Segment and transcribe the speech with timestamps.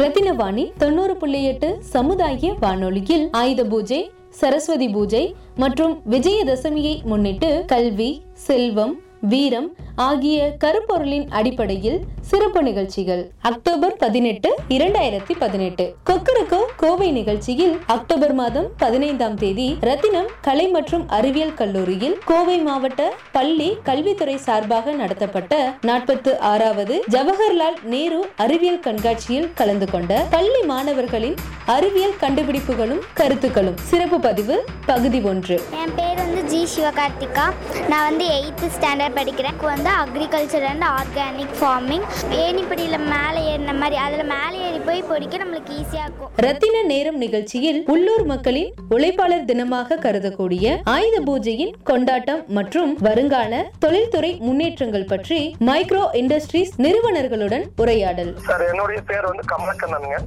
[0.00, 5.22] ரத்தினவாணி தொண்ணூறு புள்ளி எட்டு சமுதாய வானொலியில் ஆயுத பூஜை சரஸ்வதி பூஜை
[5.56, 8.10] மற்றும் விஜயதசமியை முன்னிட்டு கல்வி
[8.46, 13.30] செல்வம் வீரம் ஆகிய கருப்பொருளின் அடிப்படையில் சிறப்பு நிகழ்ச்சிகள்.
[13.40, 15.94] அக்டோபர் பதினெட்டு இரண்டாயிரத்தி பதினெட்டு.
[16.06, 23.76] கொக்கரக்கோ கோவை நிகழ்ச்சியில் அக்டோபர் மாதம் பதினைந்தாம் தேதி ரத்தினம் கலை மற்றும் அறிவியல் கல்லூரியில் கோவை மாவட்ட பள்ளி
[23.82, 31.34] கல்வித்துறை சார்பாக நடத்தப்பட்ட நாற்பத்து ஆறாவது ஜவஹர்லால் நேரு அறிவியல் கண்காட்சியில் கலந்து கொண்ட பள்ளி மாணவர்களின்
[31.66, 33.76] அறிவியல் கண்டுபிடிப்புகளும் கருத்துக்களும்.
[33.82, 35.60] சிறப்பு பதிவு பகுதி ஒன்று.
[35.84, 37.52] என் பேர் வந்து ஜி சிவகார்த்திகா.
[37.88, 39.48] நான் வந்து எயித்து ஸ்டாண்டர்ட் படிக்கிறேன்.
[39.50, 42.04] எனக்கு வந்து அக்ரிகல்ச்சர் அண்ட் ஆர்கானிக் ஃபார்மிங்
[42.42, 43.96] ஏணிப்படியில் மேலே ஏறின மாதிரி?
[44.04, 46.30] அதில் மேலே ஏறி போய் பொடிக்க நம்மளுக்கு ஈஸியாக இருக்கும்.
[46.44, 55.08] ரத்தின நேரம் நிகழ்ச்சியில் உள்ளூர் மக்களின் உழைப்பாளர் தினமாக கருதக்கூடிய ஆயுத பூஜையின் கொண்டாட்டம் மற்றும் வருங்கால தொழில்துறை முன்னேற்றங்கள்
[55.12, 55.40] பற்றி
[55.70, 58.32] மைக்ரோ இண்டஸ்ட்ரீஸ் நிறுவனர்களுடன் உரையாடல்.
[58.48, 60.18] சார் என்னுடைய பேர் வந்து கமலக்கண்ணனுங்க.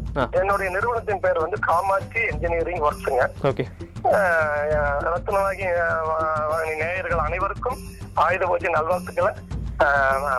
[0.41, 3.65] என்னுடைய நிறுவனத்தின் பேர் வந்து காமாட்சி இன்ஜினியரிங் ஒர்க்ஸுங்க ஓகே.
[5.13, 5.65] ரத்னவாகி
[6.83, 7.79] நேயர்கள் அனைவருக்கும்
[8.25, 9.33] ஆயுத பூஜை நல்வாழ்த்துக்களை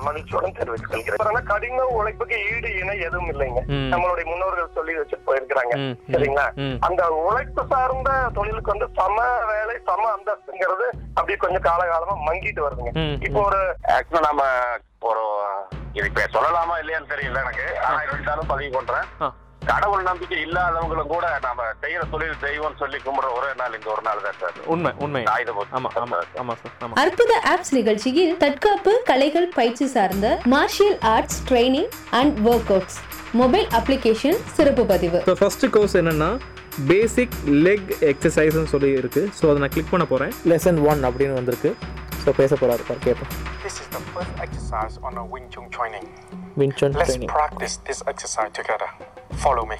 [0.06, 3.60] மகிழ்ச்சியுடன் தெரிவித்துக் கொள்கிறேன் கடின உழைப்புக்கு ஈடு இணை எதுவும் இல்லைங்க.
[3.92, 5.74] நம்மளுடைய முன்னோர்கள் சொல்லி வச்சுட்டு போயிருக்கிறாங்க.
[6.14, 6.46] சரிங்களா.
[6.86, 9.18] அந்த உழைப்பு சார்ந்த தொழிலுக்கு வந்து சம
[9.50, 10.86] வேலை சம அந்தஸ்துங்கிறது
[11.18, 12.92] அப்படி கொஞ்சம் காலகாலமா மங்கிட்டு வருதுங்க.
[13.28, 13.62] இப்போ ஒரு
[13.96, 14.44] ஆக்சுவலா நம்ம
[15.10, 15.24] ஒரு
[15.98, 17.66] இது இப்ப சொல்லலாமா இல்லையான்னு தெரியல எனக்கு.
[17.88, 19.08] ஆனா இருந்தாலும் பதிவு பண்றேன்.
[19.70, 24.22] கடவுள் நம்பிக்கை இல்லாதவங்களும் கூட நாம செய்யற தொழில் தெய்வம் சொல்லி கும்பிடுற ஒரே நாள் இந்த ஒரு நாள்
[24.26, 24.56] தான் சார்.
[24.74, 25.22] உண்மை உண்மை.
[25.34, 25.70] ஆயுத பூஜை.
[25.78, 26.54] ஆமா ஆமா ஆமா.
[26.62, 31.90] சார் ஆமா அற்புத ஆப்ஸ் நிகழ்ச்சியில் தற்காப்பு கலைகள் பயிற்சி சார்ந்த martial arts training
[32.20, 32.34] and
[32.76, 32.98] workouts
[33.42, 35.20] mobile application சிறப்பு பதிவு.
[35.30, 36.30] ஸோ ஃபஸ்ட்டு கோர்ஸ் என்னென்னா
[36.92, 37.34] பேசிக்
[37.66, 41.72] லெக் எக்ஸசைஸ்னு சொல்லி இருக்குது ஸோ அதை நான் கிளிக் பண்ண போகிறேன் லெசன் ஒன் அப்படின்னு வந்திருக்கு.
[42.24, 43.32] ஸோ பேச போகிறாரு பார் கேட்போம்
[43.64, 46.06] This is the first exercise on our Wing Chun training.
[46.60, 48.88] Wing Chun Let's training practice this exercise together.
[49.36, 49.76] Follow me.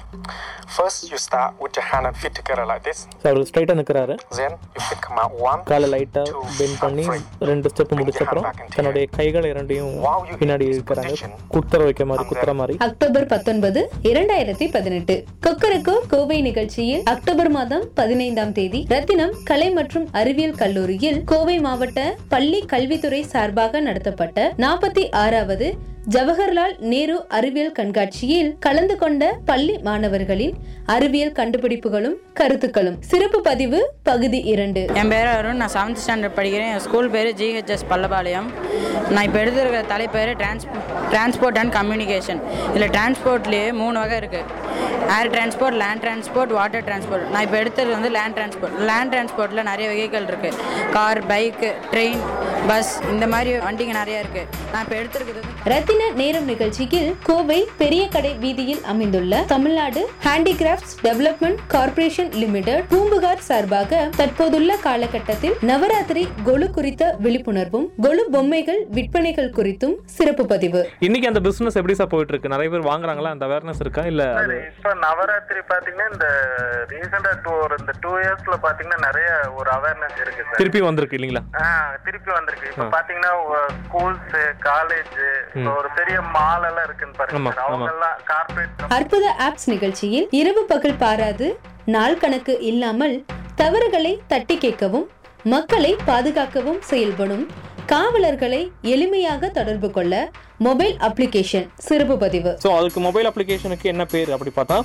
[0.67, 2.99] First, you start with your hand and feet together like this.
[3.21, 5.61] So அவர் ஸ்ட்ரைட்டாக நிற்கிறாரு Then, your feet come out one.
[5.69, 5.99] காலை
[6.29, 7.47] two, bend பண்ணி and three.
[7.49, 9.15] ரெண்டு step Bring your முடிச்சப்புறம் hand back into தன்னுடைய here.
[9.17, 9.93] கைகளை இரண்டையும்
[10.41, 15.15] பின்னாடி position, குத்துற வைக்க மாதிரி then- மாதிரி அக்டோபர் பத்தொன்பது இரண்டாயிரத்தி பதினெட்டு
[15.47, 21.99] கொக்கரக்கோ கோவை நிகழ்ச்சியில் அக்டோபர் மாதம் பதினைந்தாம் தேதி ரத்தினம் கலை மற்றும் அறிவியல் கல்லூரியில் கோவை மாவட்ட
[22.29, 25.69] பள்ளி கல்வித்துறை சார்பாக நடத்தப்பட்ட நாற்பத்தி ஆறாவது
[26.13, 30.53] ஜவஹர்லால் நேரு அறிவியல் கண்காட்சியில் கலந்து கொண்ட பள்ளி மாணவர்களின்
[30.85, 32.97] அறிவியல் கண்டுபிடிப்புகளும் கருத்துக்களும்.
[33.01, 34.87] சிறப்பு பதிவு பகுதி இரண்டு.
[34.93, 35.55] என் பேர் அருண்.
[35.55, 36.73] நான் செவன்த் ஸ்டாண்டர்ட் படிக்கிறேன்.
[36.73, 38.49] என் ஸ்கூல் பேர் ஜிஹெச்எஸ் பல்லபாளையம்.
[39.09, 40.67] நான் இப்போ எடுத்துருக்கிற தலைப்பேர் டிரான்ஸ்
[41.11, 42.41] டிரான்ஸ்போர்ட் அண்ட் கம்யூனிகேஷன்
[42.75, 44.43] இதில் டிரான்ஸ்போர்ட்லேயே மூணு வகை இருக்குது
[45.13, 49.85] air transport land transport water transport நான் இப்போ எடுத்தது வந்து லேண்ட் டிரான்ஸ்போர்ட் லேண்ட் டிரான்ஸ்போர்ட்டில் நிறைய
[49.91, 50.57] வெஹிக்கல் இருக்குது
[50.93, 52.21] கார் பைக்கு ட்ரெயின்
[52.69, 58.31] பஸ் இந்த மாதிரி வண்டிங்க நிறையா இருக்குது நான் இப்போ எடுத்துருக்கிறது ரத்தின நேரம் நிகழ்ச்சியில் கோவை பெரிய கடை
[58.43, 67.87] வீதியில் அமைந்துள்ள Tamil Nadu handicrafts development corporation limited Poompuhar சார்பாக தற்போதுள்ள காலகட்டத்தில் நவராத்திரி கொலு குறித்த விழிப்புணர்வும்
[68.05, 70.81] கொலு பொம்மைகள் விற்பனைகள் குறித்தும் சிறப்பு பதிவு.
[70.99, 72.53] இன்னைக்கு அந்த பிசினஸ் எப்படி சார் போயிட்டு இருக்கு?
[72.53, 73.31] நிறைய பேர் வாங்குறாங்களா?
[73.35, 74.03] அந்த அவேர்னஸ் இருக்கா?
[74.11, 74.23] இல்ல
[75.03, 76.27] நவராத்திரி பாத்தீங்கன்னா இந்த
[76.91, 80.59] ரீசெண்டா டூ ஒரு இந்த டூ இயர்ஸ்ல பாத்தீங்கன்னா நிறைய ஒரு அவேர்னஸ் இருக்கு சார்.
[80.61, 81.43] திருப்பி வந்திருக்கு இல்லைங்களா?
[82.05, 82.69] திருப்பி வந்திருக்கு.
[82.71, 83.31] இப்ப பாத்தீங்கன்னா
[83.79, 84.35] ஸ்கூல்ஸ்
[84.67, 85.17] காலேஜ்
[85.75, 87.53] ஒரு பெரிய மால் எல்லாம் இருக்குன்னு பாருங்க.
[87.65, 87.89] அவங்க.
[87.93, 91.49] எல்லாம் கார்பரேட் அற்புத ஆப்ஸ் நிகழ்ச்சியில் இரவு பகல் பாராது
[91.87, 93.15] நாள் கணக்கு இல்லாமல்
[93.55, 95.07] தவறுகளை தட்டி கேட்கவும்
[95.45, 97.45] மக்களை பாதுகாக்கவும் செயல்படும்
[97.91, 98.59] காவலர்களை
[98.93, 100.13] எளிமையாக தொடர்பு கொள்ள
[100.67, 102.51] மொபைல் அப்ளிகேஷன் சிறப்பு பதிவு.
[102.63, 104.77] ஸோ அதுக்கு மொபைல் அப்ளிகேஷனுக்கு என்ன பேர் அப்படி பார்த்தா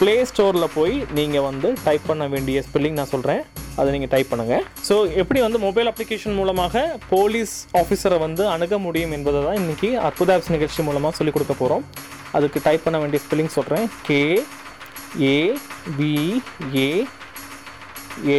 [0.00, 3.40] ப்ளே ஸ்டோரில் போய் நீங்கள் வந்து டைப் பண்ண வேண்டிய ஸ்பெல்லிங் நான் சொல்கிறேன்
[3.78, 6.82] அதை நீங்கள் டைப் பண்ணுங்கள் ஸோ எப்படி வந்து மொபைல் அப்ளிகேஷன் மூலமாக
[7.12, 11.84] போலீஸ் ஆஃபீஸரை வந்து அணுக முடியும் என்பதை தான் இன்றைக்கி அற்புத ஆப்ஸ் நிகழ்ச்சி மூலமாக சொல்லிக் கொடுக்க போகிறோம்
[12.38, 14.20] அதுக்கு டைப் பண்ண வேண்டிய ஸ்பெல்லிங் சொல்கிறேன் K
[15.28, 15.36] A
[15.98, 16.12] P
[16.78, 16.88] A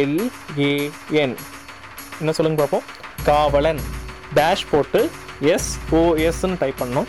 [0.00, 0.20] L
[0.68, 0.72] A
[2.22, 2.86] என்ன சொல்லுங்க பார்ப்போம்
[3.24, 3.82] காவலன்.
[4.34, 5.00] டேஷ் போட்டு
[5.54, 7.08] எஸ் ஓஎஸ்ன்னு டைப் பண்ணோம்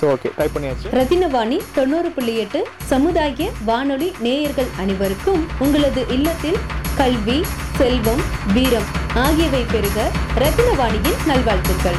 [0.00, 0.88] ஸோ ஓகே டைப் பண்ணியாச்சு.
[0.90, 6.58] ரத்தினவாணி தொண்ணூறு புள்ளி எட்டு சமுதாய வானொலி நேயர்கள் அனைவருக்கும் உங்களது இல்லத்தில்
[6.96, 7.38] கல்வி
[7.78, 8.88] செல்வம் வீரம்
[9.24, 9.98] ஆகியவை பெருக
[10.36, 11.98] ரத்தினவாணியின் நல்வாழ்த்துக்கள்.